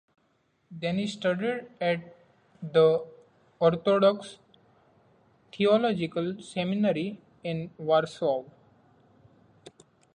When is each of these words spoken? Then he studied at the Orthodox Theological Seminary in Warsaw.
Then 0.71 0.97
he 0.97 1.05
studied 1.05 1.67
at 1.79 2.15
the 2.59 3.05
Orthodox 3.59 4.39
Theological 5.53 6.41
Seminary 6.41 7.19
in 7.43 7.69
Warsaw. 7.77 8.45